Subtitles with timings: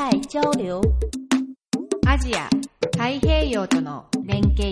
[0.00, 0.80] 海交流
[2.06, 2.48] アジア
[2.92, 4.70] 太平洋との連携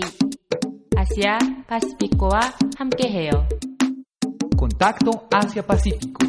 [0.97, 2.41] アシアパシフィコは
[2.79, 3.45] 함께해요
[4.57, 6.25] コンタクト Asia-Pacífico.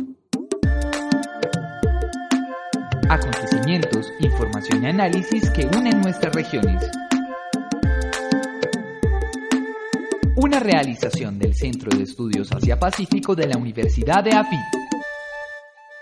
[3.08, 6.82] Acontecimientos, información y análisis que unen nuestras regiones.
[10.36, 14.79] Una realización del Centro de Estudios Asia-Pacífico de la Universidad de AFIT.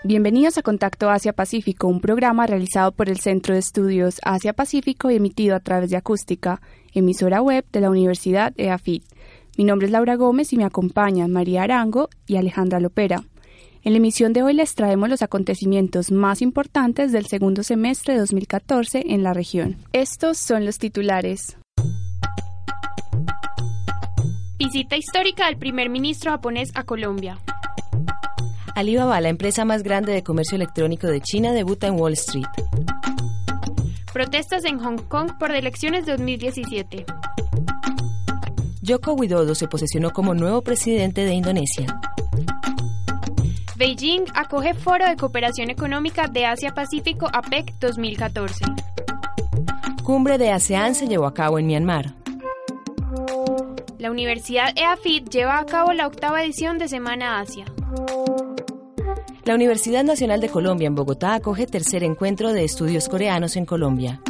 [0.02, 5.54] Bienvenidos a Contacto Asia-Pacífico, un programa realizado por el Centro de Estudios Asia-Pacífico y emitido
[5.54, 6.62] a través de Acústica,
[6.94, 9.04] emisora web de la Universidad EAFIT.
[9.58, 13.24] Mi nombre es Laura Gómez y me acompañan María Arango y Alejandra Lopera.
[13.82, 18.20] En la emisión de hoy les traemos los acontecimientos más importantes del segundo semestre de
[18.20, 19.76] 2014 en la región.
[19.92, 21.58] Estos son los titulares.
[24.56, 27.38] Visita histórica del primer ministro japonés a Colombia.
[28.80, 32.46] Alibaba, la empresa más grande de comercio electrónico de China, debuta en Wall Street.
[34.12, 37.04] Protestas en Hong Kong por elecciones 2017.
[38.86, 42.00] Joko Widodo se posesionó como nuevo presidente de Indonesia.
[43.76, 48.64] Beijing acoge Foro de Cooperación Económica de Asia-Pacífico APEC 2014.
[50.02, 52.14] Cumbre de ASEAN se llevó a cabo en Myanmar.
[53.98, 57.66] La Universidad EAFIT lleva a cabo la octava edición de Semana Asia.
[59.44, 64.20] La Universidad Nacional de Colombia en Bogotá acoge tercer encuentro de estudios coreanos en Colombia.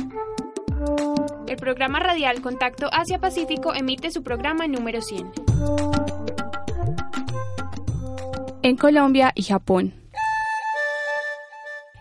[1.49, 5.33] El programa radial Contacto Asia-Pacífico emite su programa número 100.
[8.63, 10.00] En Colombia y Japón.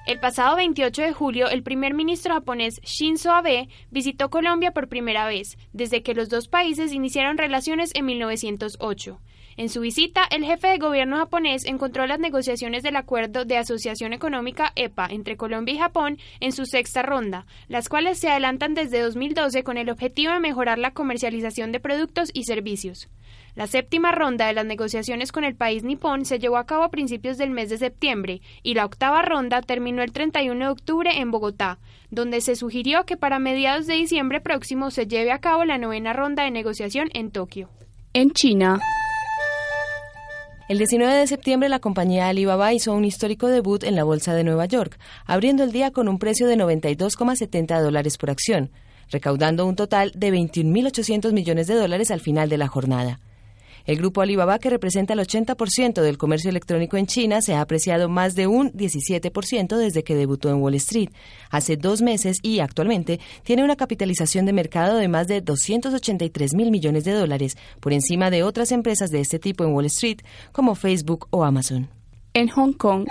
[0.09, 5.27] El pasado 28 de julio, el primer ministro japonés Shinzo Abe visitó Colombia por primera
[5.27, 9.19] vez, desde que los dos países iniciaron relaciones en 1908.
[9.55, 14.13] En su visita, el jefe de gobierno japonés encontró las negociaciones del Acuerdo de Asociación
[14.13, 19.01] Económica EPA entre Colombia y Japón en su sexta ronda, las cuales se adelantan desde
[19.01, 23.09] 2012 con el objetivo de mejorar la comercialización de productos y servicios.
[23.55, 26.91] La séptima ronda de las negociaciones con el país nipón se llevó a cabo a
[26.91, 31.31] principios del mes de septiembre y la octava ronda terminó el 31 de octubre en
[31.31, 31.79] Bogotá,
[32.09, 36.13] donde se sugirió que para mediados de diciembre próximo se lleve a cabo la novena
[36.13, 37.69] ronda de negociación en Tokio.
[38.13, 38.79] En China.
[40.69, 44.43] El 19 de septiembre la compañía Alibaba hizo un histórico debut en la Bolsa de
[44.43, 48.69] Nueva York, abriendo el día con un precio de 92,70 dólares por acción,
[49.09, 53.19] recaudando un total de 21.800 millones de dólares al final de la jornada.
[53.85, 58.07] El grupo Alibaba, que representa el 80% del comercio electrónico en China, se ha apreciado
[58.07, 61.09] más de un 17% desde que debutó en Wall Street
[61.49, 66.71] hace dos meses y actualmente tiene una capitalización de mercado de más de 283 mil
[66.71, 70.19] millones de dólares, por encima de otras empresas de este tipo en Wall Street,
[70.51, 71.89] como Facebook o Amazon.
[72.33, 73.07] En Hong Kong.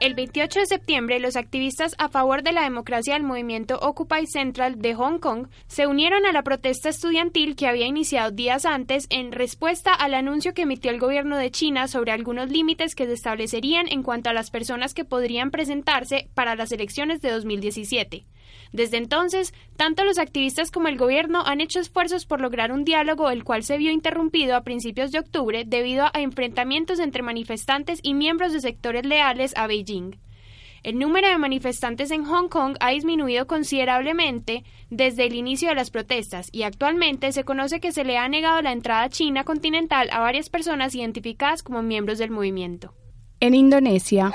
[0.00, 4.80] El 28 de septiembre, los activistas a favor de la democracia del movimiento Occupy Central
[4.80, 9.32] de Hong Kong se unieron a la protesta estudiantil que había iniciado días antes en
[9.32, 13.88] respuesta al anuncio que emitió el gobierno de China sobre algunos límites que se establecerían
[13.88, 18.24] en cuanto a las personas que podrían presentarse para las elecciones de 2017.
[18.72, 23.30] Desde entonces, tanto los activistas como el gobierno han hecho esfuerzos por lograr un diálogo,
[23.30, 28.14] el cual se vio interrumpido a principios de octubre debido a enfrentamientos entre manifestantes y
[28.14, 30.16] miembros de sectores leales a Beijing.
[30.82, 35.90] El número de manifestantes en Hong Kong ha disminuido considerablemente desde el inicio de las
[35.90, 40.08] protestas y actualmente se conoce que se le ha negado la entrada a China continental
[40.12, 42.94] a varias personas identificadas como miembros del movimiento.
[43.40, 44.32] En Indonesia.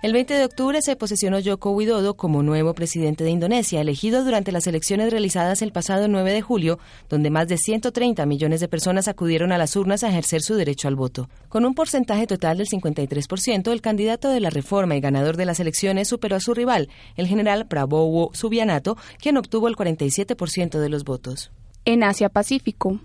[0.00, 4.52] El 20 de octubre se posesionó Joko Widodo como nuevo presidente de Indonesia, elegido durante
[4.52, 6.78] las elecciones realizadas el pasado 9 de julio,
[7.08, 10.86] donde más de 130 millones de personas acudieron a las urnas a ejercer su derecho
[10.86, 11.28] al voto.
[11.48, 15.58] Con un porcentaje total del 53%, el candidato de la reforma y ganador de las
[15.58, 21.02] elecciones superó a su rival, el general Prabowo Subianato, quien obtuvo el 47% de los
[21.02, 21.50] votos.
[21.84, 23.00] En Asia Pacífico.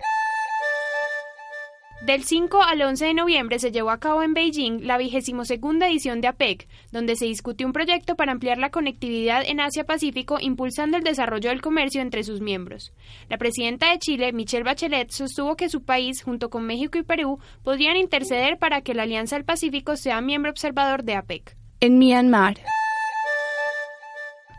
[2.05, 5.87] Del 5 al 11 de noviembre se llevó a cabo en Beijing la vigésimo segunda
[5.87, 10.97] edición de APEC, donde se discutió un proyecto para ampliar la conectividad en Asia-Pacífico impulsando
[10.97, 12.91] el desarrollo del comercio entre sus miembros.
[13.29, 17.39] La presidenta de Chile, Michelle Bachelet, sostuvo que su país, junto con México y Perú,
[17.63, 21.55] podrían interceder para que la Alianza del Pacífico sea miembro observador de APEC.
[21.79, 22.57] En Myanmar.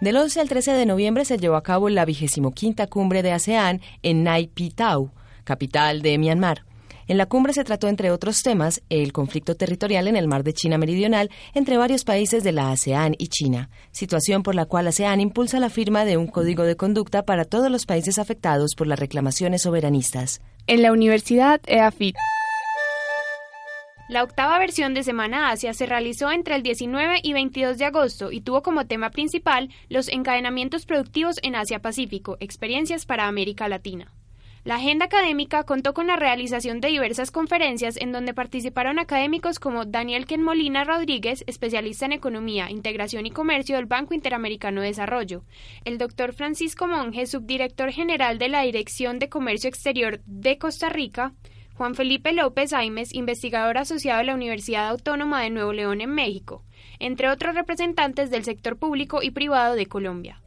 [0.00, 3.32] Del 11 al 13 de noviembre se llevó a cabo la vigésimo quinta cumbre de
[3.32, 4.72] ASEAN en Nay Pyi
[5.44, 6.64] capital de Myanmar.
[7.06, 10.54] En la cumbre se trató, entre otros temas, el conflicto territorial en el mar de
[10.54, 15.20] China Meridional entre varios países de la ASEAN y China, situación por la cual ASEAN
[15.20, 18.98] impulsa la firma de un código de conducta para todos los países afectados por las
[18.98, 20.40] reclamaciones soberanistas.
[20.66, 22.16] En la Universidad EAFIT.
[24.08, 28.32] La octava versión de Semana Asia se realizó entre el 19 y 22 de agosto
[28.32, 34.12] y tuvo como tema principal los encadenamientos productivos en Asia-Pacífico, experiencias para América Latina.
[34.64, 39.84] La agenda académica contó con la realización de diversas conferencias en donde participaron académicos como
[39.84, 45.44] Daniel Ken Molina Rodríguez, especialista en economía, integración y comercio del Banco Interamericano de Desarrollo,
[45.84, 51.34] el doctor Francisco Monge, subdirector general de la Dirección de Comercio Exterior de Costa Rica,
[51.74, 56.64] Juan Felipe López Aimes, investigador asociado de la Universidad Autónoma de Nuevo León en México,
[57.00, 60.40] entre otros representantes del sector público y privado de Colombia.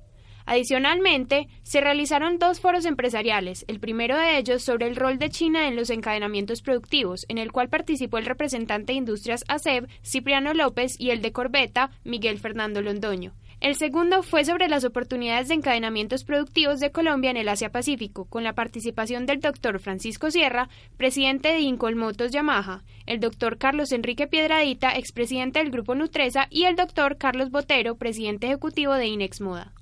[0.50, 5.68] Adicionalmente, se realizaron dos foros empresariales, el primero de ellos sobre el rol de China
[5.68, 10.96] en los encadenamientos productivos, en el cual participó el representante de Industrias ASEB, Cipriano López,
[10.98, 13.34] y el de Corbeta, Miguel Fernando Londoño.
[13.60, 18.46] El segundo fue sobre las oportunidades de encadenamientos productivos de Colombia en el Asia-Pacífico, con
[18.46, 24.96] la participación del doctor Francisco Sierra, presidente de Incolmotos Yamaha, el doctor Carlos Enrique Piedradita,
[24.96, 29.74] expresidente del Grupo Nutresa, y el doctor Carlos Botero, presidente ejecutivo de Inex Moda.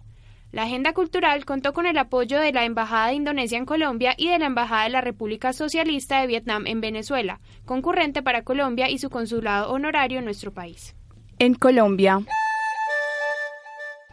[0.56, 4.30] La agenda cultural contó con el apoyo de la Embajada de Indonesia en Colombia y
[4.30, 8.98] de la Embajada de la República Socialista de Vietnam en Venezuela, concurrente para Colombia y
[8.98, 10.96] su consulado honorario en nuestro país.
[11.40, 12.22] En Colombia.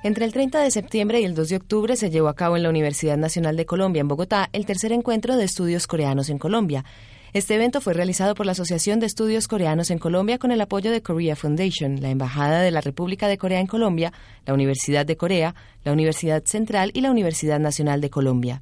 [0.03, 2.65] Entre el 30 de septiembre y el 2 de octubre se llevó a cabo en
[2.65, 6.85] la Universidad Nacional de Colombia en Bogotá el tercer encuentro de estudios coreanos en Colombia.
[7.35, 10.91] Este evento fue realizado por la Asociación de Estudios Coreanos en Colombia con el apoyo
[10.91, 14.13] de Korea Foundation, la Embajada de la República de Corea en Colombia,
[14.45, 18.61] la Universidad de Corea, la Universidad Central y la Universidad Nacional de Colombia.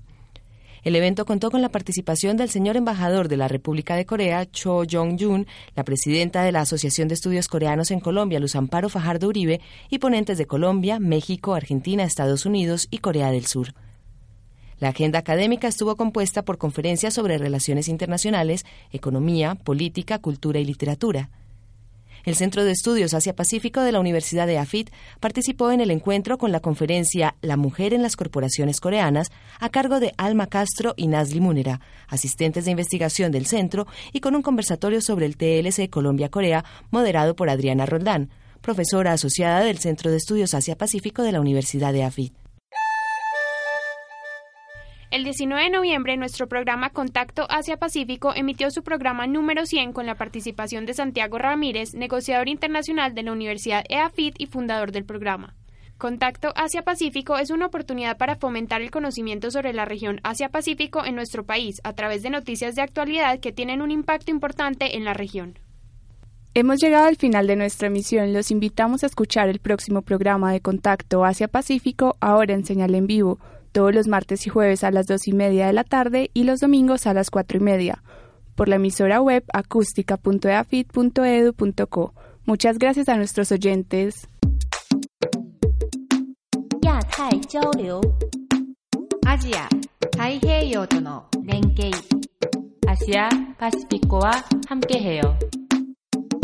[0.85, 4.85] El evento contó con la participación del señor embajador de la República de Corea, Cho
[4.89, 9.61] Jong-jun, la presidenta de la Asociación de Estudios Coreanos en Colombia, Luz Amparo Fajardo Uribe,
[9.91, 13.75] y ponentes de Colombia, México, Argentina, Estados Unidos y Corea del Sur.
[14.81, 21.29] La agenda académica estuvo compuesta por conferencias sobre relaciones internacionales, economía, política, cultura y literatura.
[22.25, 24.91] El Centro de Estudios Asia-Pacífico de la Universidad de AFIT
[25.21, 30.01] participó en el encuentro con la conferencia La mujer en las corporaciones coreanas a cargo
[30.01, 35.01] de Alma Castro y Nazli Munera, asistentes de investigación del centro, y con un conversatorio
[35.01, 38.31] sobre el TLC Colombia-Corea moderado por Adriana Roldán,
[38.61, 42.40] profesora asociada del Centro de Estudios Asia-Pacífico de la Universidad de AFIT.
[45.11, 50.15] El 19 de noviembre, nuestro programa Contacto Asia-Pacífico emitió su programa número 100 con la
[50.15, 55.57] participación de Santiago Ramírez, negociador internacional de la Universidad EAFIT y fundador del programa.
[55.99, 61.45] Contacto Asia-Pacífico es una oportunidad para fomentar el conocimiento sobre la región Asia-Pacífico en nuestro
[61.45, 65.59] país a través de noticias de actualidad que tienen un impacto importante en la región.
[66.55, 68.33] Hemos llegado al final de nuestra emisión.
[68.33, 73.41] Los invitamos a escuchar el próximo programa de Contacto Asia-Pacífico ahora en señal en vivo
[73.73, 76.61] todos los martes y jueves a las dos y media de la tarde y los
[76.61, 78.03] domingos a las cuatro y media,
[78.55, 82.15] por la emisora web acústica.eafit.edu.co.
[82.45, 84.29] Muchas gracias a nuestros oyentes.
[89.27, 89.69] Asia,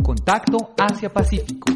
[0.02, 1.75] Contacto Asia-Pacífico.